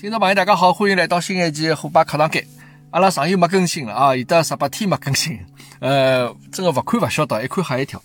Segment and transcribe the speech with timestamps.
[0.00, 2.46] 听众朋友，大家好，欢迎来到新一期虎爸课堂间。
[2.92, 5.36] 阿拉上又没更新了啊，有得十八天没更新。
[5.80, 8.00] 呃，真的勿看勿晓得，一看吓一跳。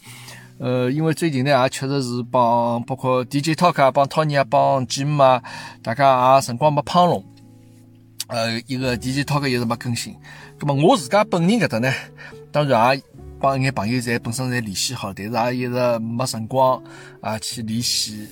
[0.57, 5.39] 呃，因为最近呢，也确实是帮包括 DJ Talk 啊，帮 Tony 啊，帮 Jim 啊，
[5.83, 7.23] 大家也辰光没碰拢。
[8.25, 10.16] 呃，一个 DJ Talk 也是没更新。
[10.60, 11.94] 那么我自家本人搿搭呢，
[12.52, 13.04] 当然也
[13.39, 16.82] 帮一眼朋友在本身在联系好，但是也一直没辰光
[17.21, 18.28] 啊去联系。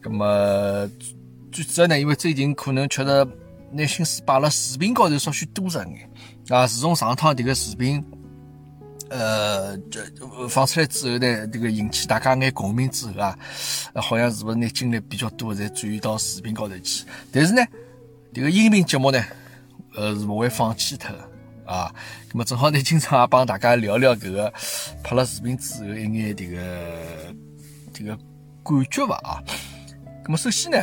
[0.00, 0.88] 那么。
[1.52, 3.26] 最主要呢，因为最近可能确实
[3.72, 6.10] 拿心思摆辣视频高头稍许多着眼
[6.48, 6.66] 啊。
[6.66, 8.04] 自从上趟迭个视频，
[9.08, 10.00] 呃，这
[10.48, 13.36] 放出来之后呢，这个引起大家眼共鸣之后啊，
[13.94, 17.04] 好像是不是拿精力比较多在转移到视频高头去？
[17.32, 17.62] 但是呢，
[18.32, 19.20] 这个音频节目呢，
[19.96, 21.10] 呃，是勿会放弃脱
[21.64, 21.92] 啊。
[22.32, 24.52] 那么正好呢，今朝也帮大家聊聊搿个
[25.02, 27.34] 拍了视频之后一眼迭个
[27.92, 28.16] 这个
[28.62, 29.42] 感觉伐啊。
[30.24, 30.78] 那么首先呢。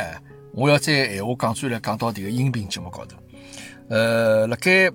[0.58, 3.16] 我要再闲话讲转来，讲到迭个音频节目高头。
[3.88, 4.90] 呃，辣盖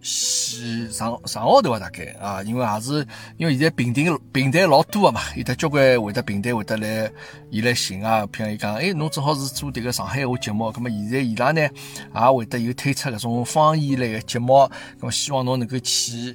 [0.00, 7.12] 前上上号头啊，大概啊，因为也是因为现在平台平台老多个嘛，有的交关会得平台会得来
[7.50, 16.32] 伊来寻啊，譬如伊讲，哎，侬正好是做迭个上海闲话节目，咁么现在伊拉呢也会得有推出搿种方言类个节目，咁么希望侬能够去。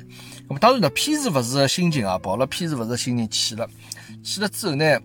[0.48, 3.68] 咁么当然呢，偏是勿是心情啊，抱了偏是勿是心情去了，
[4.24, 5.00] 去了之后呢。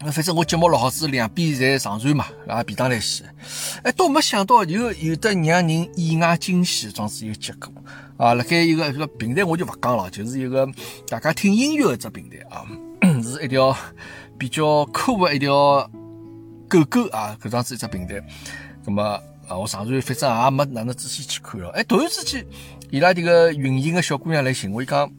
[0.00, 3.24] 反正我节目录好子，两边侪上传嘛，啊，便当来洗。
[3.82, 7.72] 哎，倒没想到有有的让人意外惊喜，装是一个结果
[8.18, 8.34] 啊！
[8.34, 10.68] 辣盖一个一个平台，我就勿讲了，就是一个
[11.08, 12.66] 大家听音乐的只平台啊，
[13.22, 13.74] 是一条
[14.36, 15.90] 比较酷的一条
[16.68, 18.22] 狗狗啊，搿样子一只平台。
[18.84, 19.02] 那么
[19.48, 21.70] 啊，我上传反正也没哪能仔细去看了。
[21.70, 22.44] 哎，突然之间，
[22.90, 25.10] 伊拉迭个运营的小姑娘来寻我，伊讲，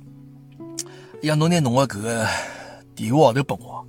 [1.23, 2.27] 伊讲侬拿侬个搿个
[2.93, 3.87] 电话号头拨我。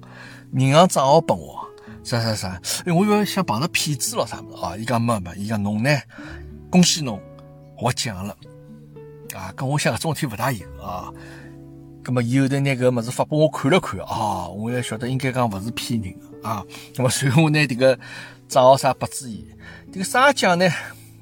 [0.57, 1.69] 银行账号拨我，
[2.03, 2.61] 啥啥啥？
[2.87, 4.75] 哎，我以为想碰到骗子了啥么子啊？
[4.75, 5.91] 伊讲没没，伊讲侬呢？
[6.71, 7.21] 恭喜侬
[7.77, 8.35] 获奖了
[9.34, 9.53] 啊！
[9.55, 11.12] 跟我想搿种事体勿大有啊。
[12.03, 16.65] 葛么伊后头拿搿物事发拨我看了看啊，我也晓得应该讲勿是骗人的啊。
[16.97, 17.99] 葛么随后我拿迭个
[18.49, 19.47] 账号啥拨注意，
[19.93, 20.67] 迭个啥奖呢？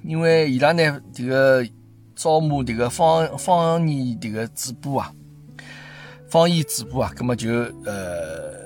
[0.05, 1.66] 因为伊拉呢迭个
[2.15, 5.12] 招募迭个方方言迭个主播啊，
[6.31, 7.51] 方言主播啊，葛么就
[7.84, 8.64] 呃。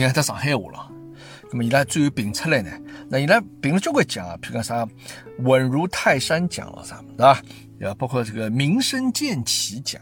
[0.00, 0.90] 讲得上海话了，
[1.50, 2.70] 那么伊拉最后评出来呢？
[3.08, 4.88] 那伊拉评了交关奖啊，譬如讲啥
[5.40, 7.42] 稳如泰山奖了啥，是吧？
[7.78, 10.00] 要包括这个民生建旗奖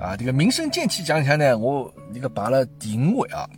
[0.00, 3.48] 啊，这个民生建旗奖里向呢，我这个排了第五位啊。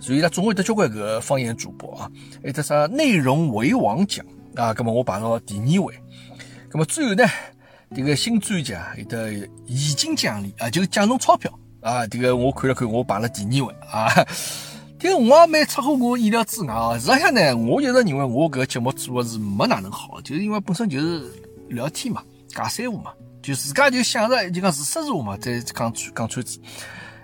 [0.00, 2.10] 所以呢，总会得交关个方言主播啊，
[2.42, 4.24] 还有得啥内容为王奖
[4.54, 5.94] 啊，那么我排到第二位。
[6.70, 7.24] 那么最后呢，
[7.94, 9.32] 这个新专辑啊，有得
[9.66, 11.52] 现金奖励啊，就是奖侬钞票。
[11.84, 14.08] 啊，这个我看了看，我排了第二位啊。
[14.98, 16.98] 这个我也蛮出乎我意料之外啊。
[16.98, 21.30] 实际上呢，我一直认为我搿个节目做的是没哪能好，就是因为本身就是
[21.68, 23.12] 聊天嘛，讲三胡嘛，
[23.42, 26.58] 就自家就想着就讲是说实话嘛，再讲讲穿子。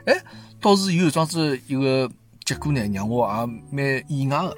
[0.05, 0.15] 哎，
[0.61, 2.11] 倒是有桩子一个
[2.45, 4.57] 结果呢，让我也蛮意外的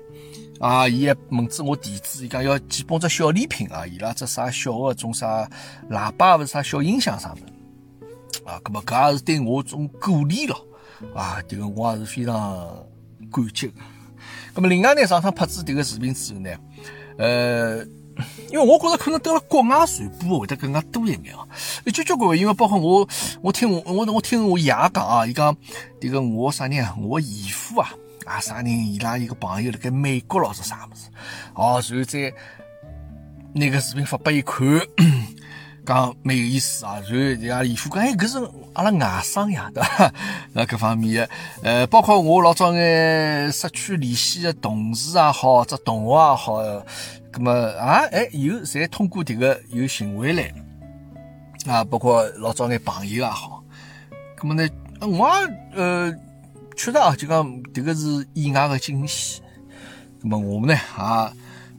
[0.59, 0.89] 啊。
[0.89, 5.49] 伊还问子我地址，伊讲要寄帮只小礼品啊，伊拉只啥小的种啥
[5.89, 7.41] 喇叭或者啥小音响啥的。
[8.45, 10.67] 啊，咁么搿也是对我种鼓励咯，
[11.15, 12.35] 啊，这个我也是非常
[13.31, 13.73] 感激。
[14.55, 16.51] 咁么另外呢，上趟拍子迭个视频之后呢，
[17.19, 17.79] 呃，
[18.51, 21.49] 因为我觉着可能到了国外传播会得更加多一眼哦。
[21.85, 23.09] 一交交关，因为包括我，
[23.41, 25.57] 我听我我听我爷讲啊，伊讲
[26.01, 27.91] 迭个我啥人啊，我姨父啊，
[28.27, 31.09] 啊啥人伊拉一个朋友辣盖美国咯是啥物事，
[31.55, 32.33] 哦，然后再
[33.55, 34.63] 那个视频发拨伊看。
[35.85, 38.39] 讲蛮有意思啊，然后人家姨夫讲，哎，搿是
[38.73, 40.13] 阿拉外甥呀，对伐？
[40.55, 41.31] 那各方面的，
[41.63, 46.63] 呃，包括我老早眼失去联系的同事也好，者同学也好，
[47.33, 50.53] 葛么啊，哎，有侪通过迭个有寻回来，
[51.67, 53.65] 啊，包括老早眼朋友也好，
[54.37, 54.69] 葛么呢，
[55.01, 55.29] 我
[55.75, 56.15] 呃，
[56.77, 57.45] 确实啊，就讲
[57.75, 59.43] 迭个是意外的惊喜，
[60.23, 61.33] 葛么我们呢也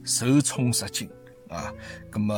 [0.04, 1.08] 受宠若惊
[1.48, 1.72] 啊，
[2.10, 2.34] 葛么。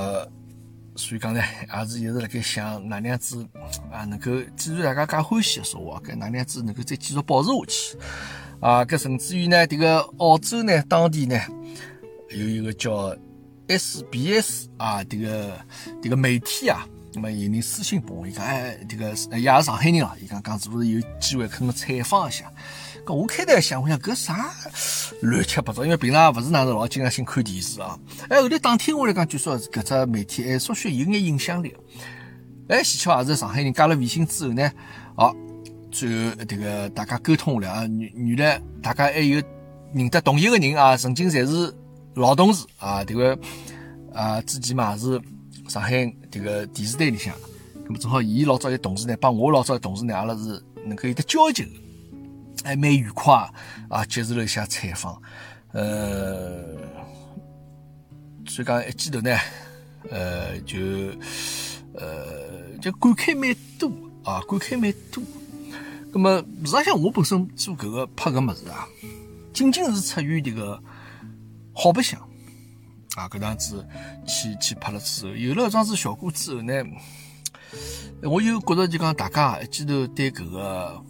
[0.96, 3.46] 所以讲呢，也是一直辣盖想哪能样子
[3.92, 7.98] 啊，能够既然大家介欢喜说话，该哪能样子能够再继续保持下去
[8.60, 8.84] 啊？
[8.84, 11.38] 搿甚至于呢，这个澳洲呢，当地呢，
[12.30, 13.14] 有一个叫
[13.68, 15.60] SBS 啊，这个
[16.02, 22.50] 这个媒体啊，那么有人私信拨我，伊讲哎，这个也是上海人啊，伊讲讲是不是有机会可能采访一下？
[23.14, 24.50] 我开头想，我想搿啥
[25.22, 27.98] 乱七八糟，因为平常勿是哪能老经常性看电视啊。
[28.28, 31.74] 哎，后头打听下来讲，据说搿只媒体哎，稍许有眼影响力。
[32.68, 34.70] 哎，喜巧也是上海人加了微信之后呢，
[35.16, 35.34] 哦，
[35.90, 39.42] 最后这个大家沟通下来啊，原原来大家还有
[39.94, 41.72] 认得同一个人啊，曾经侪是
[42.14, 43.38] 老同事啊，这个
[44.12, 45.20] 啊之前嘛是
[45.68, 47.32] 上海这个电视台里向，
[47.84, 51.70] 那么正好伊老早有同事呢，帮我老早有同事呢，阿拉是能够有得交集的，
[52.64, 53.34] 还蛮愉快
[53.88, 55.20] 啊，接受了一下采访，
[55.72, 56.76] 呃，
[58.46, 59.36] 所以讲一记头呢，
[60.10, 60.78] 呃，就
[61.94, 63.88] 呃就感慨蛮多
[64.24, 65.22] 啊，感慨蛮多。
[66.12, 68.86] 那么实际上我本身做搿个拍个物事啊，
[69.52, 70.82] 仅仅是出于这个。
[71.78, 72.18] 好白相
[73.16, 73.28] 啊！
[73.28, 73.86] 搿样子
[74.26, 76.72] 去去拍了之后，有了搿桩子效果之后呢，
[78.22, 81.04] 我又觉着就讲大家一记头对搿个，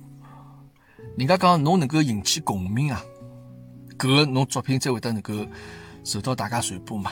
[1.17, 3.03] 人家讲侬能够引起共鸣啊，
[3.99, 5.33] 搿个侬作品才会得能够
[6.05, 7.11] 受到大家传播嘛。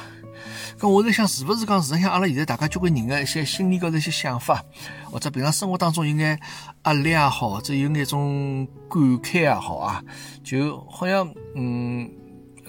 [0.78, 4.62] 咁我在想，是勿是讲实际上阿拉现在大家交关人的一些心理高头一些想法，
[5.10, 6.38] 或者平常生活当中有眼
[6.84, 10.02] 压力也好，或者有眼种感慨也好啊，
[10.42, 12.10] 就好像嗯。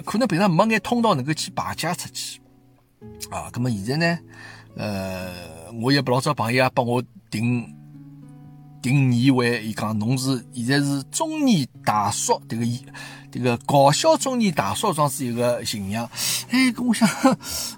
[0.03, 2.41] 可能平常没眼通道能够去排解出去
[3.31, 4.19] 啊，那么现在呢，
[4.75, 7.01] 呃，我也不老早朋友也帮我
[7.31, 7.65] 定
[8.85, 12.63] 定义为，伊讲侬是现在是中年大叔，这个
[13.31, 16.07] 这个搞笑中年大叔装是一个形象。
[16.51, 17.09] 哎，跟我想，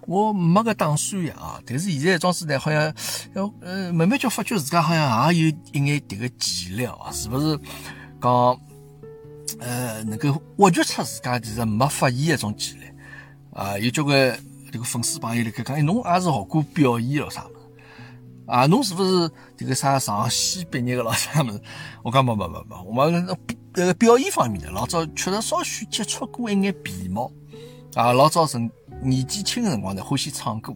[0.05, 2.93] 我没个打算呀啊，但是现在装是呢，好像
[3.33, 7.57] 要呃慢慢就发觉自家好像也有一眼这个潜力啊，是不是
[8.21, 8.59] 讲？
[9.61, 12.83] 呃，能够挖掘出自家其实没发现一种潜力
[13.53, 13.79] 啊！
[13.79, 14.37] 有交关
[14.73, 17.45] 这个粉丝朋友来讲，哎，侬也是学过表演了啥？
[18.47, 21.53] 啊，侬是不是这个啥上戏毕业的了啥么？
[22.03, 23.27] 我讲没没没没，我们
[23.75, 27.31] 那个表演方面的，老早确实稍许接触过一眼皮毛
[27.93, 28.11] 啊。
[28.13, 28.71] 老早辰
[29.03, 30.73] 年纪轻的辰光呢，欢喜唱歌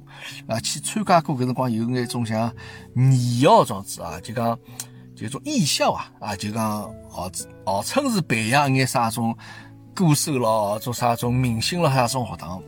[0.48, 2.54] 啊，去参加过搿辰光有眼种像
[2.96, 4.60] 艺校状子啊，就讲。
[5.14, 7.30] 就种艺校啊，啊，就讲号
[7.64, 9.38] 号称是培养一眼啥种
[9.94, 12.60] 歌手咯，做啥种明星咯，还啥种学堂，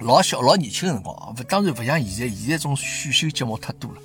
[0.00, 4.00] 老小老年轻的辰光啊，当然不像现在，现在种选秀节目太多了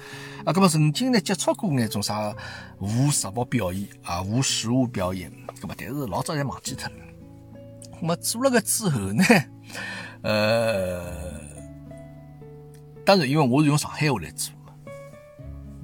[0.46, 0.52] 啊。
[0.54, 2.36] 那么曾经呢接触过那种啥
[2.80, 5.32] 无实物表演啊，无实物表演，
[5.62, 6.96] 那么但是老早侪忘记脱了。
[8.00, 9.24] 那么做了个之后呢，
[10.22, 11.42] 呃，
[13.04, 14.54] 当然因为我是用上海话来做。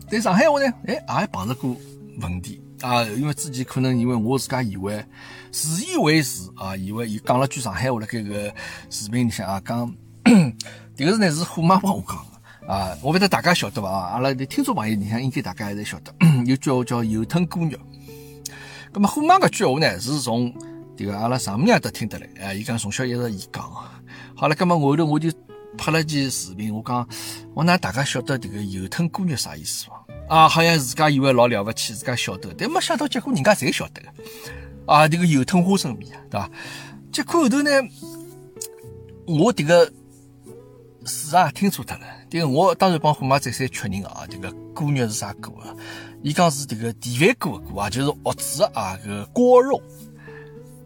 [0.08, 1.76] 在上海话呢，哎，也碰着过
[2.22, 5.04] 问题啊，因为之前可能因为我自家以为
[5.52, 8.54] 自以为是啊，以为伊讲了句上海话辣盖个
[8.90, 9.90] 视频里向啊讲，
[10.26, 13.90] 迭个是呢是虎妈帮我讲的啊，我不知道大家晓得伐？
[13.90, 16.14] 阿拉的听众朋友里向应该大家还是晓得，
[16.46, 17.80] 有句话叫油吞姑娘。
[18.92, 20.54] 那么虎妈搿句话呢是从
[20.98, 23.64] 迭个阿拉丈母娘搭听得来啊，伊讲从小一直伊讲。
[24.36, 25.32] 好了，那么后头我就
[25.78, 27.08] 拍了件视频，我讲
[27.54, 30.06] 我让大家晓得迭个油吞锅肉啥意思伐？
[30.30, 34.08] 啊，好像自家以为老了不起，自家晓得，但没想到结果人家侪晓得个。
[34.86, 36.50] 啊，这个油吞花生米啊，对吧？
[37.12, 37.70] 结果后头呢，
[39.28, 39.92] 我这个
[41.06, 42.06] 是啊听错脱了。
[42.30, 45.76] 这个我当然帮虎妈再三确认啊，这个锅肉是啥锅啊？
[46.22, 49.82] 伊讲是这个电饭锅的锅啊，就是锅子啊，个锅肉。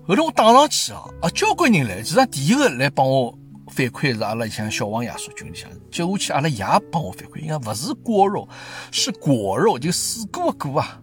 [0.08, 3.38] 后头我打上去啊，啊，交关人来，实际上第一个来帮我。
[3.70, 8.48] 反馈是阿拉像小王爷说群里向，接下去阿拉爷帮我反馈，应该不是锅肉，
[8.92, 11.02] 是果肉，就水果的果啊。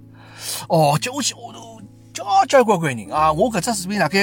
[0.69, 1.81] 哦，接下去我都
[2.13, 4.23] 交交关关人啊，我搿只视频大概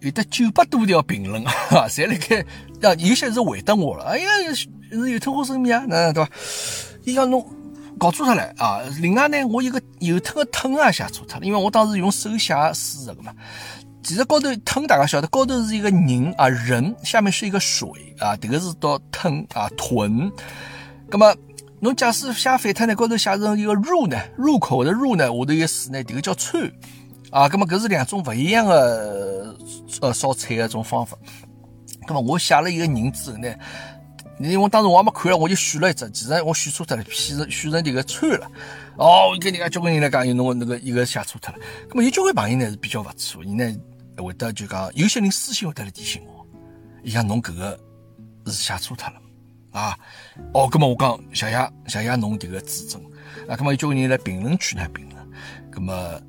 [0.00, 1.52] 有得九百多条评论啊，
[1.88, 2.40] 侪辣盖，
[2.88, 6.30] 啊，有些是回答我了，哎呀，是有吞花生米啊，那对吧？
[7.04, 7.44] 伊讲侬
[7.98, 8.80] 搞错脱了啊。
[9.00, 13.32] 另外呢，我一个有特个吞啊写错脱了，因为我当时用手写输入个嘛。
[14.04, 20.30] 其实高头吞，大家晓得，高头是一个人啊，人下面是一个水啊，这个是到吞啊吞。
[21.08, 21.34] 那么，
[21.80, 26.62] 侬假使写反脱呢，高头写成一个入呢，入口的入呢，下头一个水呢，这个叫串
[27.30, 27.48] 啊。
[27.50, 29.56] 那么，搿是两种不一样的
[30.02, 31.16] 呃烧菜的种方法。
[32.06, 33.48] 那么，我写了一个人之后呢，
[34.38, 38.46] 因为我当时我还没看了，我就选了一只，其实我选错脱了，选成选成迭个串了。
[38.98, 41.58] 哦，我跟人家交关人来讲，有侬那个一个写错脱了。
[41.88, 43.74] 那么有交关朋友呢是比较不错，伊呢。
[44.22, 46.46] 会得就讲，有些人私信会得来提醒我，
[47.02, 47.80] 伊讲侬搿个
[48.46, 49.20] 是写错脱了
[49.72, 49.98] 啊！
[50.52, 53.02] 哦，葛么我讲谢谢谢谢侬迭个指正
[53.48, 53.56] 啊！
[53.56, 55.30] 葛么有交关人来评论区呢评论，
[55.70, 56.20] 葛么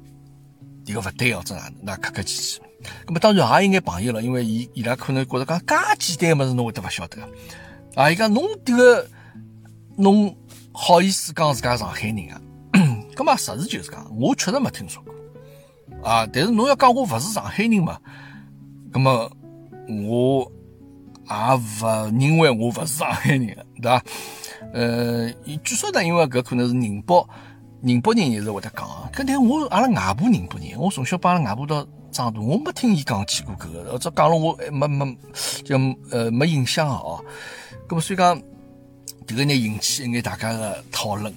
[0.86, 1.74] 迭个勿对哦，真哪能？
[1.84, 2.62] 那客客气气。
[3.06, 7.18] 葛么当然也有眼朋友了，因为伊伊拉可能觉着讲介简单个物事侬会得勿晓得
[7.96, 8.10] 啊！
[8.10, 9.10] 伊讲侬迭个
[9.98, 10.36] 侬
[10.74, 12.42] 好意思讲自家上海人啊？
[13.16, 15.15] 葛么实事求是讲，我确实没听说过。
[16.06, 16.30] 啊！
[16.32, 17.98] 但是侬要讲我勿是上海人嘛，
[18.94, 19.30] 那么
[20.08, 20.52] 我
[21.28, 23.48] 也勿认为我勿是上海人，
[23.82, 24.04] 对伐？
[24.72, 25.32] 呃，
[25.64, 27.28] 据说呢，因为搿可能是宁波，
[27.82, 29.10] 宁波人也是会得讲啊。
[29.12, 35.18] 搿但我阿拉外婆宁波人，我从小帮阿拉外婆到长大，我没听伊讲起过搿个，或者讲了我没没
[35.64, 35.76] 就
[36.12, 37.20] 呃没印象哦。
[37.88, 38.40] 咁么所以讲，
[39.28, 41.34] 迭个呢引起一眼大家个讨论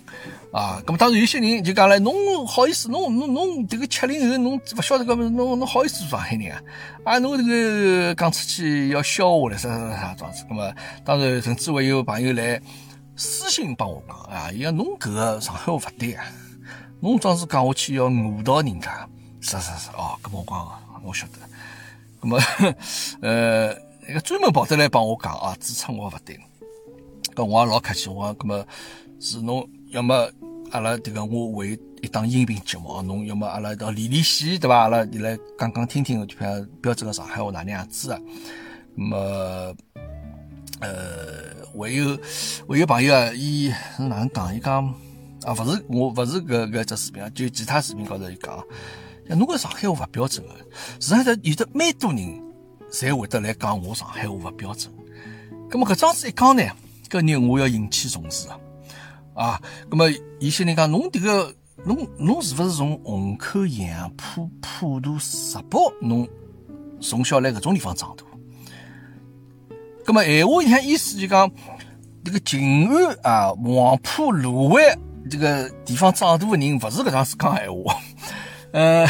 [0.53, 0.83] 啊。
[0.87, 6.63] 那么当然有些人就讲了，侬好意思，侬侬侬迭个七零后，侬勿晓得搿么侬侬好意思做上海人啊？
[7.05, 10.45] 啊，侬迭个讲出去要笑话了，啥啥啥啥样子。
[10.51, 10.73] 咁么
[11.05, 12.61] 当然甚至会有朋友来
[13.17, 16.25] 私信帮我讲啊，伊讲侬搿个上海话勿对啊。
[17.01, 19.09] 侬总是讲下去要误导人家，
[19.41, 21.39] 是是是哦，搿么我讲，我晓得。
[22.21, 22.39] 搿么，
[23.23, 23.73] 呃，
[24.09, 26.37] 一个专门跑得来帮我讲啊，指出我勿对。
[27.39, 28.67] 搿我也老客气，我讲搿么
[29.21, 30.29] 是侬要么
[30.73, 34.77] 阿拉迭个我为一档音频节目，侬要么阿拉一道练练戏，对伐？
[34.77, 38.19] 阿拉来讲讲听听，就像标准个上海话哪能样子啊？
[38.97, 39.17] 那么，
[40.81, 42.19] 呃，还有
[42.69, 44.57] 还有朋友啊，伊是哪能讲？
[44.57, 44.93] 伊讲。
[45.45, 48.65] 啊，勿是我，勿是搿搿只视频啊，就其他视频高头伊讲，
[49.39, 50.53] 侬搿上海话勿标准个，
[50.99, 52.43] 实际上有得蛮多人
[52.91, 54.93] 侪会得来讲我上海话勿标准。
[55.71, 56.65] 咁么搿桩事一讲呢，
[57.09, 58.59] 搿人我要引起重视啊！
[59.35, 59.61] 啊，
[59.91, 60.11] 咁么
[60.41, 66.29] 有些人讲侬迭个侬侬是勿是从虹口、杨浦、普陀、石宝，侬
[67.01, 68.25] 从小来搿种地方长大？
[70.05, 71.51] 咁么闲话像意思就讲，
[72.25, 74.99] 迭个静安啊、黄埔、芦湾。
[75.31, 78.01] 这个地方长大的人勿是搿样子讲闲话，
[78.73, 79.07] 呃，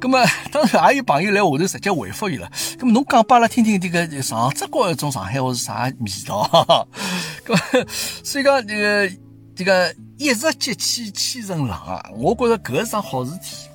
[0.00, 0.18] 咁么
[0.50, 2.50] 当然也有朋友来下头直接回复伊了。
[2.78, 6.88] 咁么侬讲拨阿拉听听，这个上浙江一种上海话是啥味道？
[7.46, 7.88] 咁
[8.24, 9.16] 所以讲这个
[9.54, 13.68] 这个一日节气千层浪啊，我觉着搿是桩好事体。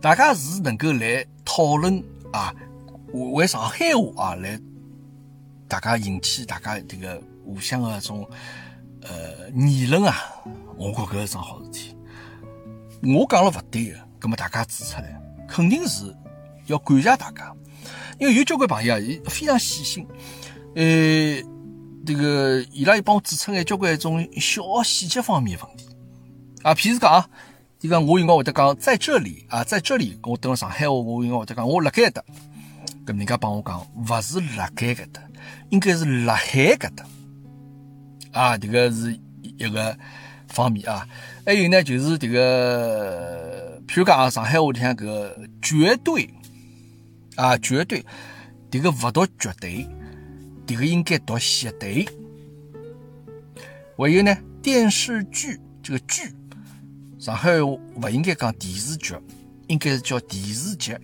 [0.00, 2.02] 大家是能够来讨论
[2.32, 2.52] 啊，
[3.12, 4.58] 为上海话啊来，
[5.68, 8.28] 大家引起大家这个互相的种。
[9.04, 10.14] 呃，议论啊，
[10.76, 11.96] 我觉搿是桩好事体。
[13.02, 16.14] 我讲了勿对个，葛末大家指出来，肯定是
[16.66, 17.52] 要感谢大家，
[18.20, 20.06] 因为有交关朋友啊，伊非常细心，
[20.76, 21.42] 呃，
[22.06, 25.88] 这个伊拉又帮我指出来交关一种小细节方面问题。
[26.62, 27.28] 啊，譬如讲啊，
[27.80, 32.24] 这个我应该会得讲在这里啊，在这里，我等了上海话，我应该会得讲我辣盖的，
[33.04, 35.20] 搿人家帮我讲，勿是辣盖搿搭，
[35.70, 37.04] 应该是辣海搿搭。
[38.30, 39.98] 啊，这个是一个
[40.46, 41.04] 方面啊，
[41.44, 46.28] 还有呢，就是这个，譬如讲，上海话里向个绝对
[47.36, 48.04] 啊，绝对，
[48.70, 49.86] 这个勿读绝对，
[50.66, 52.06] 这个应该读绝对。
[53.96, 56.22] 还有呢，电视剧这个剧，
[57.18, 59.14] 上海话勿应该讲电视剧，
[59.68, 60.96] 应该是叫电视剧，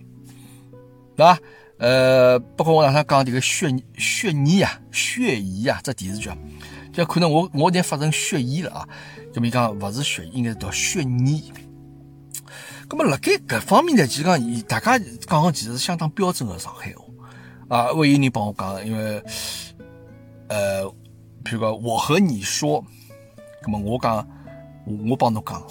[1.15, 1.39] 对吧？
[1.77, 6.29] 呃，包括我上趟讲这个血血泥啊，血疑啊，这电视剧。
[6.91, 8.89] 就可能我我点发成血液了啊，
[9.33, 11.53] 咁么讲勿是血，应该是叫血泥。
[12.89, 17.05] 咁么辣盖搿方面呢，其实讲大家讲个其实是相当标准个上海话
[17.77, 17.93] 啊。
[17.93, 19.23] 会有人帮我讲，因为
[20.47, 20.83] 呃，
[21.43, 22.83] 譬如讲我和你说，
[23.63, 24.27] 咁么我讲
[25.07, 25.61] 我帮侬讲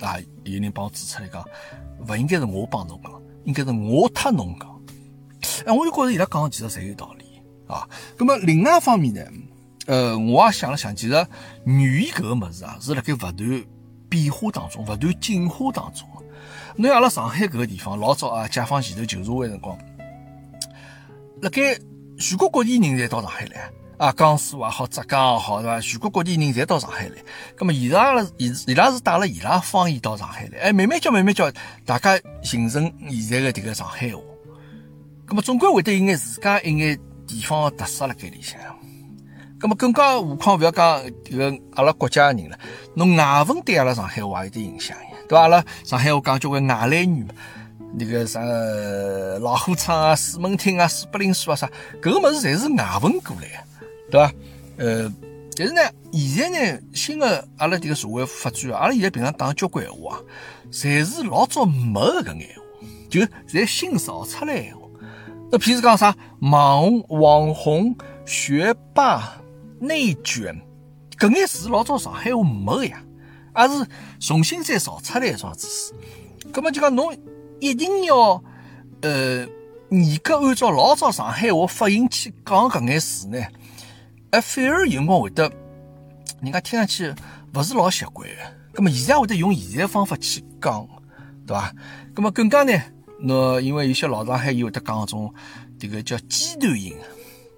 [0.00, 1.44] 啊，有人帮我指出来讲，
[2.08, 3.12] 勿应该是我帮侬讲，
[3.44, 4.82] 应该是我特侬讲。
[5.66, 7.86] 哎，我就觉着伊拉讲个其实侪有道理啊。
[8.16, 9.22] 咁么另外一方面呢？
[9.86, 11.26] 呃，我也想了想，其实
[11.66, 13.64] 语言搿个物事啊，是辣盖勿断
[14.08, 16.08] 变化当中、勿断进化当中。
[16.76, 19.78] 侬像阿拉上海搿个地方，老早啊，解放前头旧社会辰光，
[21.40, 21.78] 辣盖
[22.18, 25.80] 全国各地人侪到上海来啊，江苏也好，浙江也好，对伐？
[25.80, 27.14] 全国各地人侪到上海来。
[27.54, 31.48] 葛末伊拉拉伊伊拉是带了伊拉方言到上海来，哎，慢慢叫慢慢叫，
[31.86, 34.20] 大家形成现在的迭个上海话。
[35.26, 38.58] 葛末总归会得有眼自家一眼地方的特色辣盖里向。
[39.60, 42.58] 那么更加何况，勿要讲这个阿拉国家的人了，
[42.94, 44.96] 侬外文对阿拉上海话有点影响
[45.28, 45.42] 对伐？
[45.42, 47.34] 阿拉上海话讲交关外来语嘛，
[47.98, 48.40] 那个啥
[49.40, 51.70] 老虎仓啊、四门厅啊、四百零书啊啥，
[52.02, 53.58] 搿个物事侪是外文过来的，
[54.10, 54.32] 对伐？
[54.76, 55.12] 呃，
[55.56, 55.80] 但是呢，
[56.12, 60.20] 现在呢，新的阿拉这个社会发展，阿拉现在平常讲交关闲话啊，
[60.70, 62.62] 侪是老早没搿眼话，
[63.10, 64.80] 就侪新造出来闲话。
[65.50, 69.34] 那譬如讲啥网红网红、学霸。
[69.80, 70.58] 内卷，
[71.18, 73.02] 搿眼词老早上海话没个呀，
[73.54, 73.86] 而是
[74.20, 75.94] 重新再造出来一桩知识。
[76.52, 77.16] 葛么就讲侬
[77.60, 78.42] 一定要
[79.00, 79.46] 呃
[79.90, 83.38] 严格按照老早上海话发音去讲搿眼词呢，
[84.30, 85.50] 哎，反而有辰光会得
[86.42, 87.14] 人家听上去
[87.54, 88.34] 勿是老习惯个。
[88.74, 90.86] 葛么现在会得用现在方法去讲，
[91.46, 91.72] 对伐？
[92.12, 92.72] 葛么更加呢，
[93.22, 95.32] 喏，因为有些老上海伊会得讲种
[95.78, 96.94] 迭个叫鸡头音。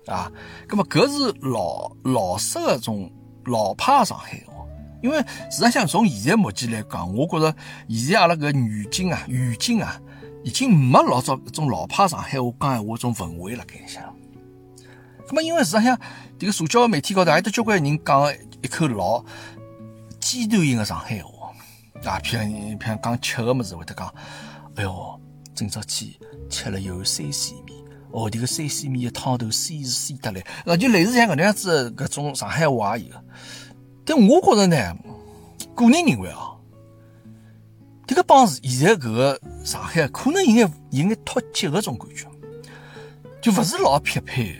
[0.06, 0.30] 啊，
[0.68, 3.10] 咁么搿是老老式个种
[3.46, 4.65] 老派上海话，
[5.06, 7.54] 因为实际上从现在目前来讲，我觉着
[7.88, 10.00] 现在阿拉搿语境啊，语境啊，
[10.42, 14.00] 已经没老早种老派上海话讲闲话种氛围了，感觉。
[15.28, 15.96] 咁么因为实际上，
[16.40, 19.24] 迭个社交媒体高头还得交关人讲一口老
[20.18, 21.52] 尖端型的上海话，
[22.10, 24.12] 啊，譬如譬如讲吃个物事会得讲，
[24.74, 25.20] 哎哟，
[25.54, 26.18] 今朝去
[26.50, 27.78] 吃了有三鲜面，
[28.10, 33.14] 哦，迭个三鲜面的汤头鲜是鲜得来，那就类似像搿能样子搿种上海话也有。
[34.06, 34.96] 但我觉着呢，
[35.74, 36.54] 个人认为啊，
[38.06, 42.26] 迭个帮现在搿个上海可能有眼有眼脱节个种感觉，
[43.42, 44.56] 就勿是老匹配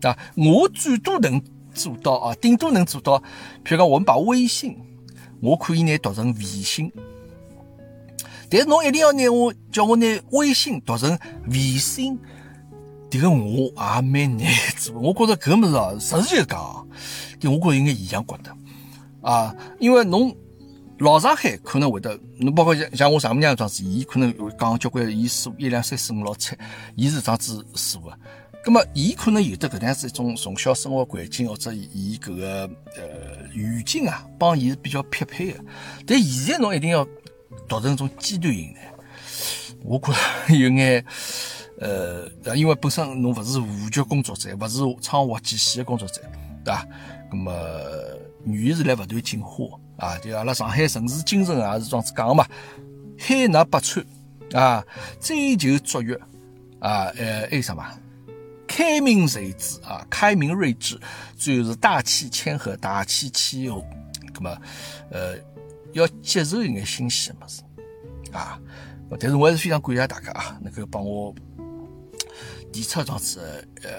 [0.00, 0.08] 的。
[0.08, 1.40] 啊，我最多能
[1.72, 3.18] 做到啊，顶多能做到，
[3.64, 4.76] 譬如讲，我们把微信，
[5.40, 6.90] 我可以拿读成微信，
[8.50, 11.16] 但是侬一定要拿我叫我拿微信读成
[11.46, 12.18] 微信，
[13.10, 14.46] 这个我也蛮难
[14.78, 14.94] 做。
[14.94, 16.88] 我觉着搿物事啊，实事求是讲，
[17.40, 18.56] 就我觉着有眼异样觉得
[19.20, 20.34] 啊，因为侬
[20.98, 26.54] 老上海可能会得，侬包括像像我丈母娘这样子，伊可能会讲交关，伊数一两三四五六七，
[26.94, 28.18] 伊是这样子数的。
[28.62, 35.64] 咁么，伊可能有的搿能样子一种从小生活环境，或者伊搿个呃语境啊，帮伊是比较匹配的。
[36.06, 37.02] 但现在侬一定要
[37.66, 38.80] 读成一种阶段型呢，
[39.82, 41.02] 我觉着有眼
[41.80, 46.20] 呃，因为本身侬勿是户籍工作者，勿是昌华机系的工作者，
[46.64, 46.86] 对伐？
[47.30, 47.52] 咁么
[48.44, 49.64] 语言是来勿断进化
[49.96, 52.46] 啊，就阿拉上海城市精神也是这样子讲嘛，
[53.18, 54.04] 海纳百川
[54.52, 54.84] 啊，
[55.20, 56.14] 追求卓越
[56.80, 57.94] 啊，呃，还有啥嘛？
[58.66, 61.00] 开明睿智啊，开明睿智，
[61.36, 63.84] 最后是大气谦和，大气气候，
[64.34, 64.56] 那么，
[65.10, 65.36] 呃，
[65.92, 67.62] 要接受一眼新鲜的么子
[68.32, 68.60] 啊。
[69.18, 71.34] 但是我还是非常感谢大家啊，能够帮我
[72.72, 73.90] 提出这样子呃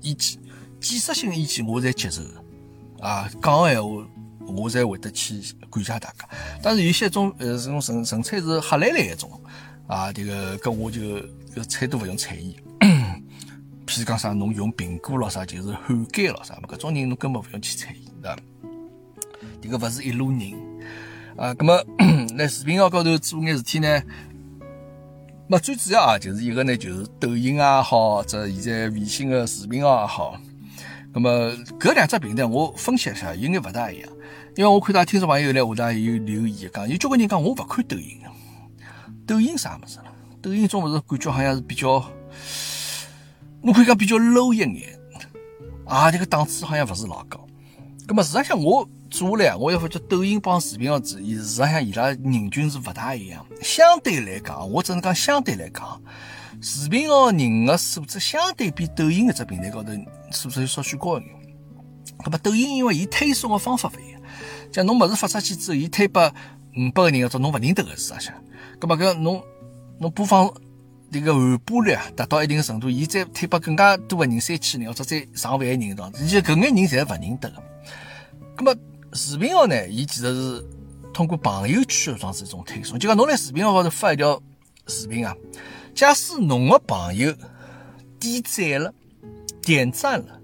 [0.00, 0.38] 意见，
[0.80, 2.22] 建设性的意见我才接受
[3.00, 3.30] 啊。
[3.42, 4.06] 讲闲话
[4.46, 6.28] 我才会得去感谢大家。
[6.62, 9.30] 但是有些种呃这种纯纯粹是黑来来一种
[9.86, 11.20] 啊，这个跟我就
[11.54, 12.56] 这菜都不用睬意。
[13.86, 18.38] 譬如讲啥，侬用苹果咯啥，就是汉奸咯啥，搿种人侬根本勿用去睬伊，对伐？
[19.60, 20.52] 迭个勿是一路人
[21.36, 21.52] 啊。
[21.54, 21.84] 葛么
[22.38, 24.00] 辣视频号高头做眼事体呢？
[25.50, 30.40] 么最主要啊，就是一个呢，就是抖音啊好，或者现在微信个视频号也好。
[31.12, 34.08] 那么搿两只平台我分析一下，有眼勿大一样。
[34.56, 38.20] 因为我看到听众朋友来下头有留言讲，有交关人讲我勿看抖音，
[39.26, 40.04] 抖音啥物事了？
[40.40, 42.04] 抖音总勿是感觉好像是比较。
[43.62, 44.98] 我可以讲比较 low 一眼，
[45.84, 47.44] 啊，这个档次好像勿是老高。
[48.06, 53.44] 咁么，实际上我做下来，我又发觉抖音帮视频号子，实上伊拉人群是勿大一样。
[53.60, 56.00] 相对来讲，我只能讲相对来讲，
[56.62, 59.92] 视频号人的素质相对比抖音搿只平台高头
[60.30, 61.34] 素质要稍许高一点。
[62.24, 64.20] 咁么，抖音因为伊推送的方法勿一样，
[64.72, 66.32] 像侬物事发出去之后，伊推拨
[66.76, 68.32] 五百个人，或者侬勿认得个是啥些，
[68.80, 69.42] 咁么搿侬
[69.98, 70.50] 侬播放。
[71.12, 77.56] 这个传播率达到一定程度，伊再推拨更加多的人，三千人或者再上万人，这样子，就搿眼人侪勿认得的。
[78.56, 78.72] 那么
[79.12, 80.64] 视频号呢，伊其实是
[81.12, 84.40] 通过朋友圈的这样子一种推送，就讲侬辣视频号高头发一条
[84.86, 85.34] 视频啊，
[85.94, 87.34] 假使侬个朋友
[88.18, 88.94] 点赞了、
[89.62, 90.40] 点赞了，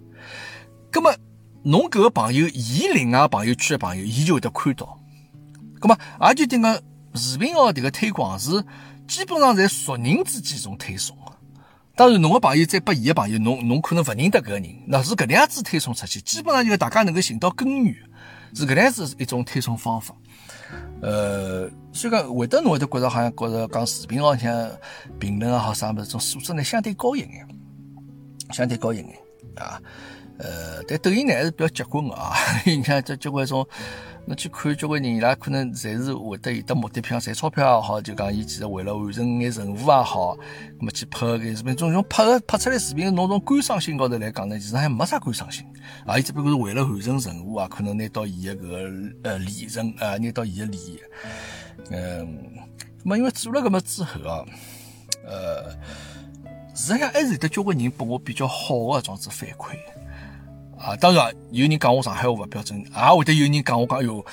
[0.93, 1.15] 那么
[1.63, 4.99] 侬搿个朋友，伊另外朋友圈的朋友，伊就会得看到。
[5.81, 5.99] 那么
[6.29, 6.81] 也就等讲
[7.15, 8.65] 视频号迭个推广是。
[9.07, 11.17] 基本上在熟人之间种推送
[11.95, 17.95] 当然侬个朋友再拨伊个朋友，侬侬可能勿认得搿个人，那是搿能样子推送出去，基本上就大家能够寻到根源，
[18.55, 20.15] 是搿能样子一种推送方法。
[21.01, 24.71] 呃，所以讲会得侬会得觉着好像觉着讲视频好像
[25.19, 27.47] 评论啊好啥物事，种素质呢相对高一眼，
[28.53, 29.07] 相对高一眼
[29.57, 29.81] 啊。
[30.39, 32.35] 呃，但抖音呢还是比较结棍个啊，
[32.67, 33.67] 你看这交关种。
[34.27, 40.37] 侬去看交关人，伊拉可能侪是会得有的目的，譬如赚钞票也好，就讲伊其实为了完成眼任务也好，
[40.81, 45.65] 那么去拍个视频，种种拍个拍出来视频，侬从观赏性高头来讲呢，其实还没啥观赏性，
[46.05, 50.99] 啊，伊只不过是为了完成任务啊，可能拿到伊个搿个呃利润啊，拿到伊个利益，
[51.91, 52.37] 嗯，
[53.05, 54.45] 那么因为做了搿么之后啊，
[55.25, 55.71] 呃，
[56.75, 59.77] 实际上还是有得交关人拨我比较好个种子反馈。
[60.79, 64.25] 啊，当然有人讲我上海话勿标准，也会得有人讲我讲哟，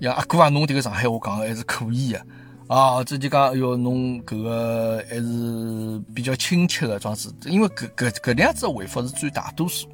[0.00, 2.26] 呀阿哥啊，侬迭个上海话讲还是可以的
[2.68, 9.88] 啊，这就讲哟，侬搿个还是比较亲切的，装子，因为搿搿搿样子回复是占大多数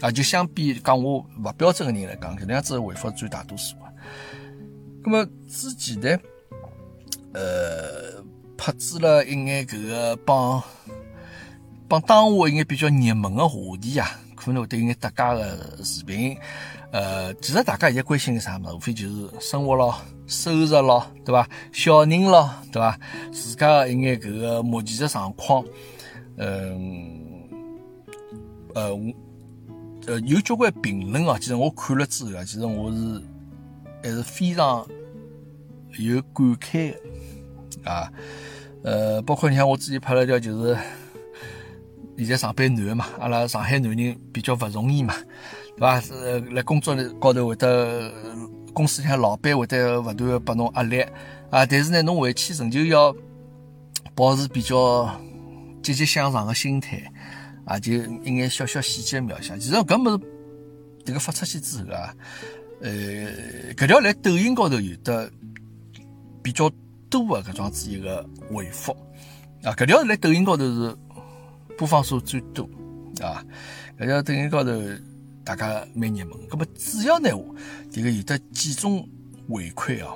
[0.00, 3.90] 啊，就相比讲我勿标准的人来讲，搿样子回复占大多数啊。
[5.04, 6.18] 那么之前呢，
[7.32, 8.22] 呃，
[8.56, 10.62] 拍子了一眼搿个帮
[11.88, 14.20] 帮当下一眼比较热门的话题啊。
[14.38, 16.36] 可能会得有眼搭界个视频。
[16.90, 19.94] 呃，其实大家现在关心个啥物事，无非就是生活咯、
[20.26, 21.46] 收入咯，对伐？
[21.70, 22.98] 小人咯，对伐？
[23.30, 25.62] 自家一眼搿个目前的状况，
[26.38, 27.46] 嗯，
[28.74, 28.90] 呃，
[30.06, 31.36] 呃，有交关评论哦。
[31.38, 33.22] 其实我看了之后，其实我是
[34.02, 34.86] 还是非常
[35.98, 36.94] 有感慨
[37.82, 38.10] 的啊。
[38.82, 40.74] 呃，包括你像我之前拍了条，就是
[42.24, 45.14] 现在上班难嘛，阿拉上海男人比较勿容易嘛。
[45.76, 46.02] 对伐？
[46.10, 48.12] 呃，辣工作里高头会得
[48.72, 51.00] 公司里向老板会得勿断拨侬压力
[51.50, 53.14] 啊，但是呢，侬回去仍旧要
[54.14, 55.08] 保持比较
[55.82, 57.00] 积极向上的心态
[57.64, 59.56] 啊，就一眼小小细节描写。
[59.58, 60.24] 其实搿物事
[61.04, 62.14] 迭个发出去之后啊，
[62.80, 62.90] 呃，
[63.74, 65.30] 搿条辣抖音高头有的
[66.42, 66.68] 比较
[67.08, 68.90] 多的搿桩子一个回复
[69.62, 70.96] 啊，搿条辣抖音高头是
[71.78, 72.68] 播放数最多
[73.22, 73.42] 啊，
[73.98, 74.72] 搿条抖音高头。
[75.44, 77.30] 大家蛮热门，咁么主要呢，
[77.90, 79.08] 这个有得几种
[79.48, 80.12] 回馈啊，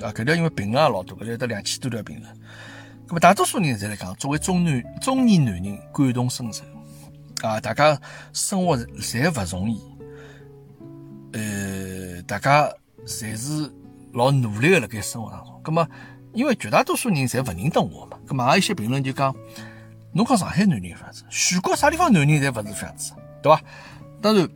[0.00, 2.34] 啊，搿条因为评论也老多，搿条得两千多条评论，
[3.06, 6.64] 咁么大多数人侪来讲，作为中男中年男人感同身受
[7.42, 8.00] 啊，大家
[8.32, 9.82] 生活侪勿容易，
[11.34, 12.72] 呃，大家
[13.04, 13.70] 侪是
[14.14, 15.86] 老努力个辣盖生活当中，咁么
[16.32, 19.36] 因为绝大多数人侪勿认得我嘛，咁么也有些评论就讲，
[20.12, 23.60] 侬讲上海男人搿样子，全国啥地方男人侪勿是搿样子，对伐？
[24.20, 24.48] 当然。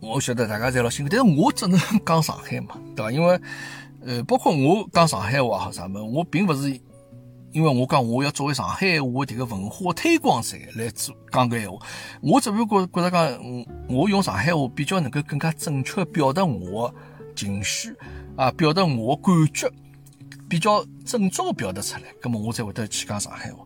[0.00, 3.10] 我晓得大家侪老辛苦，但是我只能 讲上海嘛，对伐？
[3.10, 3.40] 因为，
[4.06, 6.70] 呃，包括我讲上海话好啥么，我并不是
[7.50, 11.78] 因为我讲我要作为上海话这个文化推广者来做讲个闲话，
[12.22, 13.28] 我只不过觉得讲，
[13.88, 16.94] 我用上海话比较能够更加准确表达我
[17.34, 17.92] 情绪
[18.36, 19.68] 啊，表达我感觉，
[20.48, 23.64] 比较正宗的表达出来，那么我才会得去讲上海话。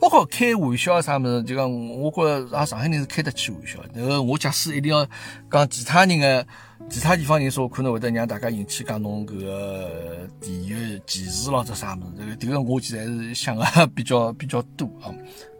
[0.00, 3.78] 包括开玩笑啥么子，就讲我觉着啊，上海人是开得起玩笑。
[3.94, 5.06] 那个我假使一定要
[5.50, 6.46] 讲其他人的、
[6.90, 12.16] 其他地方人说，可能会得让大家引起讲侬搿个地域歧视咯，这啥么子？
[12.18, 15.14] 这个这个我其实还是想的比较比较多啊。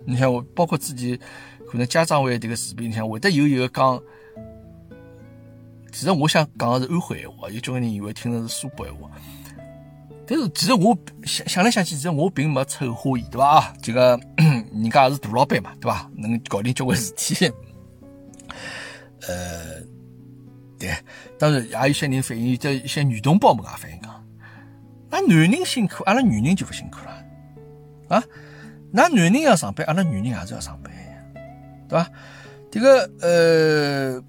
[0.04, 1.18] 你像我，包括自己
[1.66, 3.98] 可能家长会这个视频，像会得有一个讲，
[5.90, 9.10] 其实我想讲的是安徽话，有交关人以为听的是苏北话。
[10.26, 13.58] 但是其实我想想来想去，其实我并没丑化伊，对吧？
[13.58, 14.18] 啊，这个
[14.72, 16.10] 人家也是大老板嘛，对吧？
[16.16, 17.34] 能搞定交关事体。
[19.28, 19.80] 呃，
[20.78, 20.94] 对，
[21.38, 24.24] 当然也有些人反映，这一些女同胞们也反映讲，
[25.10, 28.24] 那男人辛苦，阿拉女人就不辛苦了啊？
[28.90, 30.92] 那男人要上班，阿拉女人也是要上班，
[31.88, 32.08] 对吧？
[32.70, 34.22] 这个呃，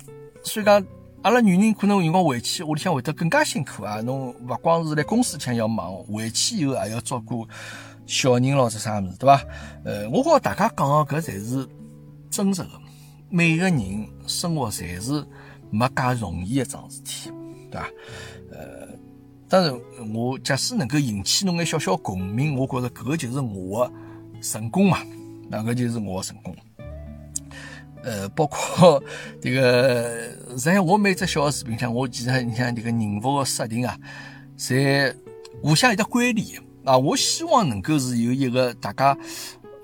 [0.43, 0.86] 所以讲。
[1.25, 3.99] 阿拉女人可能有辰光回去，屋里向会得更加辛苦啊！
[4.01, 7.47] 侬勿光是来公司里向要忙，回去以后还要照顾
[8.05, 9.43] 小人咯，这啥物事，对伐？
[9.83, 11.67] 呃，我觉着大家讲个搿才是
[12.29, 12.69] 真实的。
[13.31, 15.25] 每个人生活侪是
[15.71, 17.31] 没介容易一桩事体，
[17.71, 17.88] 对伐？
[18.51, 18.88] 呃，
[19.49, 23.93] 当然，我假使能够引起侬眼小小共鸣，我觉着搿个就是我的
[24.43, 24.99] 成功嘛，
[25.49, 26.55] 那个就是我的成功。
[28.05, 29.03] 呃，包括
[29.41, 33.97] 这个，实际上我每只小个视频上，我其实你像这个人物个设定啊，
[34.57, 35.11] 侪
[35.63, 36.95] 互相有得关联啊。
[36.95, 39.17] 我希望能够是有一个大家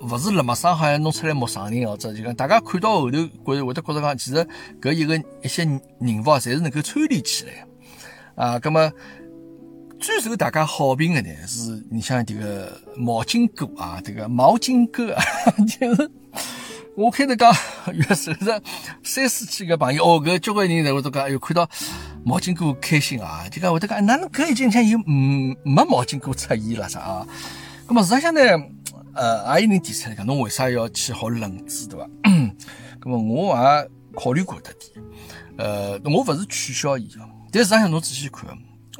[0.01, 4.47] 勿是辣么上好像弄出来陌生人或者就讲大家看到后头觉着会得觉着讲，其实
[4.79, 7.65] 搿一个一些人物啊，侪是能够串联起来
[8.35, 8.59] 啊。
[8.59, 8.91] 葛么
[9.99, 15.23] 最受大家好评的呢，是你像这个毛巾哥啊，这个毛巾哥啊，
[15.65, 16.11] 就是。
[16.95, 17.53] 我开头讲
[17.93, 18.61] 约受着
[19.01, 21.67] 三四千个朋友，哦，搿交关人侪会得讲，哎哟，看到
[22.23, 27.27] 毛巾哥开心啊，就讲会得讲，哪能搿已经像有嗯没毛巾哥出现了啥啊？
[27.87, 28.41] 咁么实际上呢，
[29.13, 32.09] 呃，也有人提出来讲，侬为啥要去好轮子对伐？
[33.01, 35.05] 咁么我也考虑过得点，
[35.57, 37.23] 呃，我勿是取消伊哦，
[37.53, 38.45] 但实际上侬仔细看，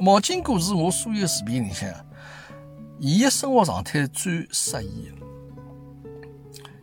[0.00, 1.88] 毛巾哥是我所有视频里向，
[2.98, 5.10] 伊个生活状态最适宜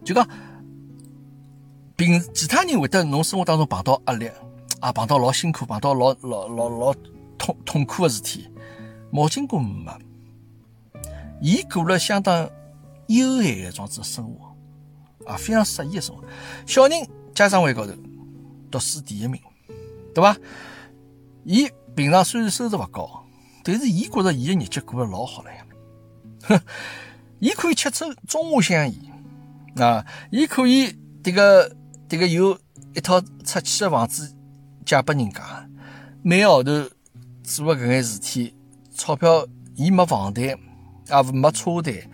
[0.06, 0.28] 就讲。
[2.00, 4.32] 平其他人会得侬生活当中碰到压力
[4.80, 6.94] 啊，碰到老辛苦，碰到老老老老
[7.38, 8.50] 痛痛苦个事体，
[9.12, 9.92] 毛巾哥没，
[11.42, 12.50] 伊过了相当
[13.08, 14.56] 悠闲的种子生活
[15.30, 16.24] 啊，非常适宜的生活。
[16.66, 17.92] 小人家长会高头
[18.72, 19.38] 读书第一名，
[20.16, 20.38] 对伐？
[21.44, 23.26] 伊平常虽然收入勿高，
[23.62, 25.66] 但是伊觉着伊的日脚过得老好了呀。
[26.44, 26.62] 哼，
[27.40, 31.76] 伊可以吃中中午香烟啊，伊可以这个。
[32.10, 32.58] 这个有
[32.96, 34.36] 一套拆迁的房子
[34.84, 35.70] 借拨人家，
[36.24, 36.72] 每个号头
[37.44, 38.52] 做个搿眼事体，
[38.96, 39.46] 钞票
[39.76, 42.10] 伊没房贷，也没车贷，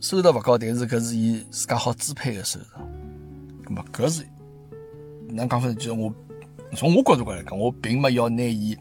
[0.00, 2.66] 收入勿高，但是搿是伊自家好支配的收入。
[3.66, 4.26] 咁么搿是
[5.28, 6.12] 哪讲法就是我
[6.74, 8.76] 从我角度来讲，我并没要拿伊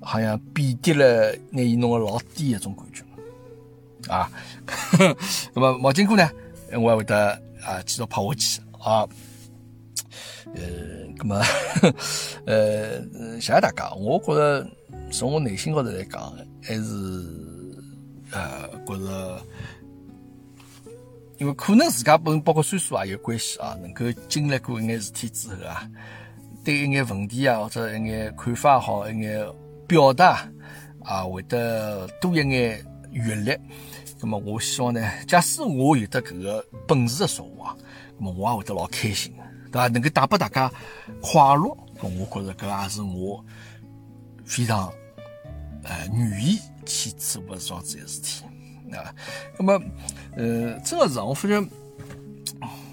[0.00, 4.28] 好像贬低了，拿伊弄个老低一种感觉啊。
[5.54, 6.28] 那么毛巾哥呢，
[6.72, 9.06] 我还会得啊继续拍下去啊。
[10.54, 10.62] 呃，
[11.16, 11.40] 那么
[12.46, 13.00] 呃，
[13.40, 13.92] 谢谢大家。
[13.92, 14.66] 我觉着
[15.12, 16.82] 从我内心高头来讲，还是
[18.32, 19.40] 呃，觉着。
[21.38, 25.88] 因为可能自家本包括岁数也有关系啊，能够经历过一眼事体之后啊，
[26.62, 29.46] 对一眼问题啊或者一眼看法也好，一眼
[29.88, 30.46] 表达
[31.02, 33.56] 啊，会得多一眼阅历。
[34.20, 37.74] 那么我希望呢，假使我有的搿个本事的说话，
[38.28, 39.32] 我也会得老开心，
[39.70, 39.88] 对吧？
[39.88, 40.70] 能够带拨大家
[41.22, 43.44] 快乐，我觉着搿也是我
[44.44, 44.92] 非常
[45.84, 48.44] 呃愿意去做的桩子事体。
[48.92, 49.14] 啊，
[49.56, 49.80] 那么，
[50.36, 51.60] 呃，真个是，我发觉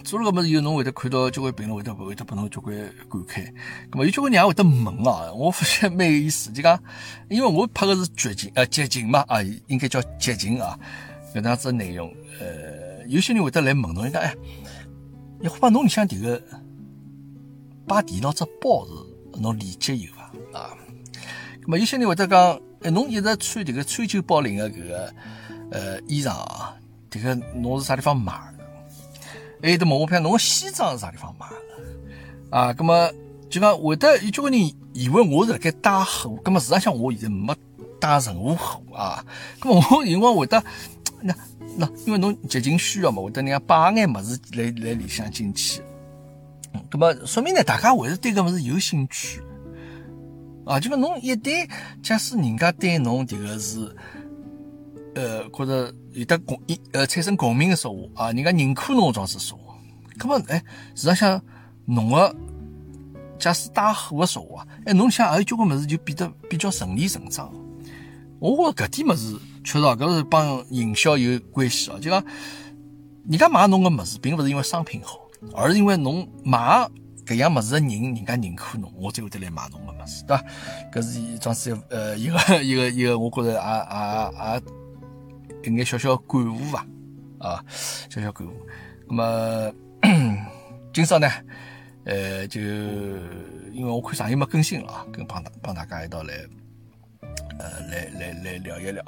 [0.04, 3.52] 做了搿么以后，侬会得看到交关评论，会得会得拨侬交关感慨。
[3.92, 6.52] 那么有交关人也会得问啊，我发觉蛮有意思。
[6.52, 6.80] 就讲，
[7.30, 10.80] 因为我拍的是绝情，呃，绝情嘛，啊，应该叫绝情啊，
[11.34, 12.14] 搿样子内容。
[12.40, 14.36] 呃，有些人会得来问侬，伊讲，哎，
[15.42, 16.42] 一会把侬里向迭个
[17.88, 20.24] 摆电脑只包是侬理解有伐？
[20.58, 20.76] 啊，
[21.62, 25.14] 那么有些人会得讲，哎，侬一直穿迭个川久保玲个搿个。
[25.70, 26.74] 呃，衣裳啊，
[27.12, 28.64] 迭个侬是啥地方买的？
[29.62, 32.58] 还有得问我，讲侬个西装是啥地方买的？
[32.58, 33.12] 啊，那么
[33.50, 37.54] 就讲会得有交关人以为我是辣盖带货，那么实际上我现在没
[38.00, 39.26] 带任何货啊。
[39.62, 40.64] 那么我辰光会得
[41.20, 41.36] 那
[41.78, 45.82] 那，因为侬极尽需要嘛，会得人家摆眼物事来来里向进去。
[46.92, 49.42] 那么说明呢，大家还是对搿物事有兴趣
[50.66, 50.80] 啊。
[50.80, 51.70] 就讲侬一旦
[52.02, 53.96] 假使人家对侬这个是。
[55.16, 59.74] 呃，或者有得共一呃产生共鸣的说话啊，人家认可侬个桩子说话，
[60.16, 60.64] 那么哎，
[60.94, 61.42] 实际上
[61.86, 62.36] 侬个
[63.40, 67.52] 假使带货的说话，哎，侬想还有交关物事就变得比较顺理成章。
[68.38, 69.36] 我觉搿点物事
[69.68, 72.00] 确实啊搿是帮营销有关系哦。
[72.00, 72.24] 就讲
[73.30, 75.20] 人家买侬个物事，并勿是因为商品好，
[75.54, 76.90] 而是因为侬买
[77.26, 80.44] 搿样物事的人，人家认可侬，我才会得来买侬个物事，对伐？
[80.94, 84.62] 搿是一桩事呃一个 一个一个，我觉着也也也。
[85.70, 86.88] 一眼小小感悟吧，
[87.40, 87.62] 啊，
[88.10, 88.54] 小小感悟。
[89.10, 89.74] 那么
[90.94, 91.30] 今朝呢，
[92.06, 96.34] 呃，就因为我看上一没更新了啊，跟帮大帮大家一道来，
[97.60, 99.04] 呃，来来来聊一聊。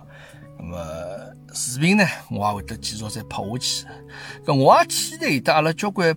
[0.60, 0.78] 那么
[1.54, 3.86] 视频呢，我也会得继续再拍下去。
[4.46, 6.16] 搿我也期待有得阿拉交关，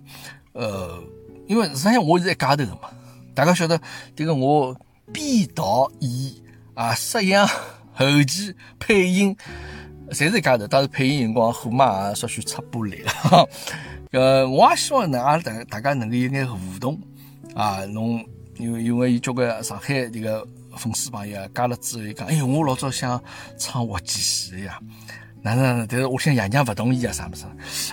[0.51, 1.01] 呃，
[1.47, 2.89] 因为实际上我是一家头的嘛，
[3.33, 3.79] 大家晓得
[4.15, 4.75] 这个我
[5.11, 6.33] 编导演
[6.73, 7.47] 啊，摄像、
[7.93, 9.35] 后期、配音。
[10.09, 13.49] 侪是一家头，当时配音辰光，虎妈也稍许擦玻璃了。
[14.11, 16.99] 呃，我也希望能阿大大家能够有眼互动
[17.55, 17.83] 啊。
[17.85, 18.23] 侬
[18.57, 20.45] 因为因为有交关上海这个
[20.77, 23.21] 粉丝朋友啊，加了之后讲，哎，我老早想
[23.57, 24.79] 唱滑稽戏呀，
[25.41, 25.85] 哪能？
[25.87, 27.45] 但是我想爷娘勿同意啊，啥么子？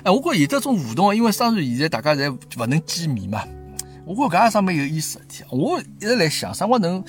[0.05, 3.45] 哎，我觉有这种互动，因为当然现在大家侪勿能见面嘛。
[4.07, 5.45] 我觉搿也啥蛮有意思事体。
[5.51, 7.05] 我一直来想，啥辰光能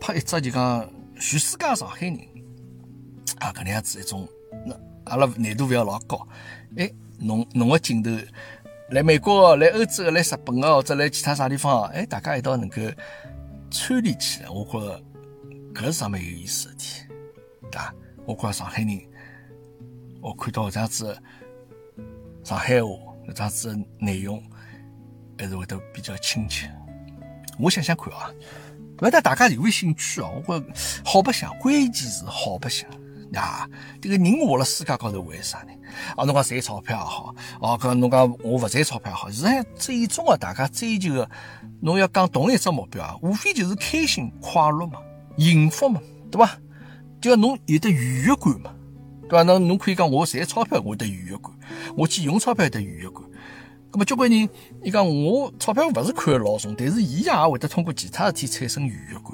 [0.00, 2.18] 拍一只就讲全世界上海人
[3.38, 4.26] 啊，搿能样子一种。
[4.64, 6.26] 那阿拉难度勿要老高，
[6.76, 8.10] 哎，侬侬个镜头
[8.90, 12.76] 来美国、来欧洲、来日本个，或者来其他啥地方，哎，大家一道能够
[13.70, 15.02] 串联起来，我觉着
[15.78, 17.04] 搿是上面有意思事体，
[17.70, 17.94] 对伐？
[18.26, 19.00] 我觉着上海人，
[20.20, 21.16] 我看到这样子
[22.42, 22.88] 上海话，
[23.32, 24.42] 这样子内容，
[25.38, 26.68] 还是会得比较亲切。
[27.60, 28.28] 我想想看啊，
[28.98, 30.28] 勿晓得大家有没兴趣啊？
[30.48, 30.66] 我觉
[31.04, 32.90] 好白相，关键是好白相。
[33.34, 33.68] 啊，
[34.02, 35.72] 这个人活了世界高头为啥呢？
[36.16, 41.30] 啊，侬讲赚钞票也好，哦，搿侬讲我勿赚钞票也好，实际上最终啊，大家追求的，
[41.80, 44.98] 侬要讲同一只目标啊，无非就是开心、快乐嘛，
[45.38, 46.58] 幸福嘛，对伐？
[47.20, 48.74] 就要侬有得愉悦感嘛，
[49.28, 49.42] 对伐？
[49.42, 51.52] 那侬可以讲我赚钞票我得愉悦感，
[51.96, 53.22] 我去用钞票得愉悦感。
[53.92, 54.48] 那么交关人，
[54.82, 59.32] 伊讲我钞票勿是看老重，但是伊也会得通过其他事体产生愉悦感，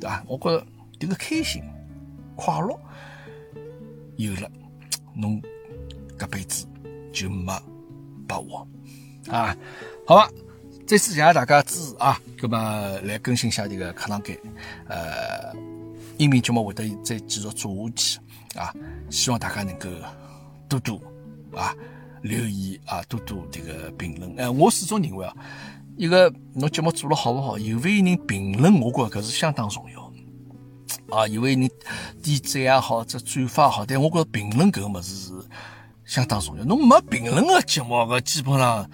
[0.00, 0.22] 对伐？
[0.26, 0.66] 我觉着
[0.98, 1.62] 这个开心、
[2.36, 2.78] 快乐。
[4.16, 4.50] 有了，
[5.14, 5.40] 侬
[6.18, 6.66] 搿辈子
[7.12, 7.52] 就没
[8.26, 8.66] 把握
[9.28, 9.56] 啊！
[10.06, 10.28] 好吧，
[10.88, 12.18] 再次谢谢大家支持啊！
[12.40, 14.34] 葛么来更新一下这个课堂间，
[14.88, 15.54] 呃，
[16.16, 18.18] 音频节目会得再继续做下去
[18.58, 18.72] 啊！
[19.10, 19.86] 希望大家能够
[20.66, 20.98] 多多
[21.54, 21.74] 啊
[22.22, 24.34] 留言啊，多多这个评论。
[24.40, 25.36] 哎，我始终认为啊，
[25.98, 30.10] 一个侬节目做了好不好，有没有人评论，我觉搿是相当重要。
[31.14, 31.70] 啊，因为你
[32.22, 35.32] 点赞也好，这转发也好，但我觉着评论搿个物事是
[36.06, 36.64] 相当重要。
[36.64, 38.88] 侬没评论个节目，搿基本上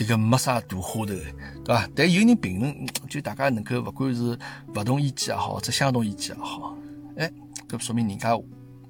[0.00, 1.20] 迭个没啥大花头，对
[1.66, 1.86] 伐？
[1.94, 4.38] 但有人评论，就大家能够勿管是
[4.74, 6.74] 勿同意见也好，或者相同意见也好，
[7.18, 7.30] 哎，
[7.68, 8.34] 搿说明人家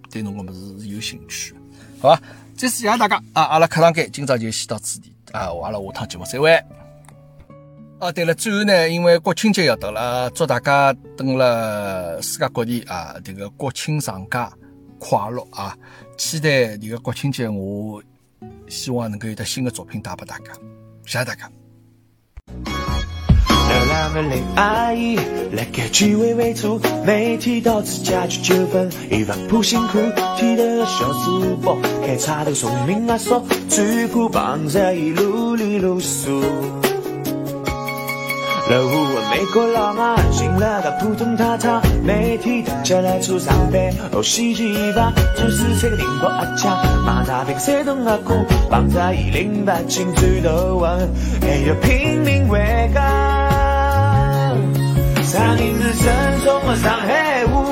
[0.08, 1.52] 对侬个物事是有兴趣，
[2.00, 2.22] 好伐？
[2.56, 3.42] 再次谢谢大家啊！
[3.42, 5.48] 阿拉课堂间今朝就先到此地啊！
[5.62, 6.62] 阿拉下趟节目再会。
[7.98, 14.52] 哦，对了，最后呢，因为国庆节要到了，祝大家等了世界各地啊，这个国庆长假
[14.98, 15.76] 快乐啊！
[16.16, 18.00] 期待这个国庆节，我
[18.68, 20.52] 希望能够有得新的作品带给大家。
[21.10, 21.50] 谢谢大家。
[22.54, 24.94] 流浪的恋爱，
[25.50, 29.98] 来个聚会为主，没提到自家去纠纷，一万步辛苦，
[30.38, 36.40] 提的小书包，开茶的聪明阿叔，最苦帮着一路里露宿。
[38.70, 41.80] 乐乎的美国老妈，醒了个普通太太，
[42.40, 43.80] 天等着来出上班，
[44.12, 48.34] 哦，喜剧一把，就是这个宁波阿强，马大兵山东阿哥，
[48.70, 51.08] 帮着一零八清最头文，
[51.42, 53.02] 还有拼命为港。
[55.22, 56.12] 上一次赠
[56.44, 57.64] 送了上海话，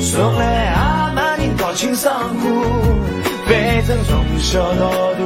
[0.00, 2.48] 送来阿妈您高兴上火，
[3.46, 5.18] 反正从小到大，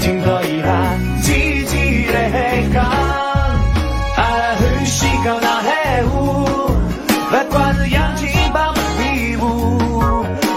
[0.00, 2.84] 听到伊拉叽叽来讲。
[4.86, 5.55] 喜讲上海话，
[7.28, 9.78] 不管是洋气帮皮舞，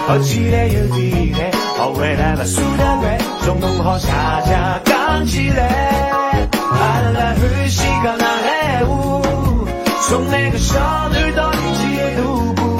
[0.06, 6.48] 好起来有地来，好回来把苏打怪，总弄好下家讲起来。
[6.52, 9.20] 阿拉欢喜讲上海话，
[10.08, 10.78] 从那个小
[11.08, 12.78] 女到年纪的徒步，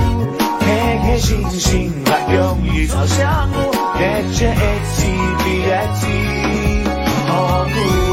[0.61, 3.59] 开开心心不容易朝向我，
[3.99, 4.55] 日节一
[4.95, 5.01] 天
[5.45, 5.65] 比一
[6.01, 6.05] 天
[7.27, 8.10] 好过。